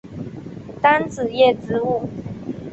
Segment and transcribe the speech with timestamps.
[0.81, 2.09] 单子叶植物。